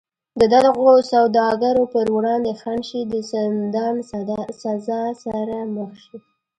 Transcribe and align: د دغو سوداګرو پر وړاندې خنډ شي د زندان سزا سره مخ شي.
د 0.39 0.41
دغو 0.53 0.91
سوداګرو 1.13 1.83
پر 1.93 2.05
وړاندې 2.15 2.51
خنډ 2.61 2.81
شي 2.89 3.01
د 3.11 3.13
زندان 3.31 3.95
سزا 4.63 5.03
سره 5.23 5.57
مخ 5.75 5.91
شي. 6.05 6.17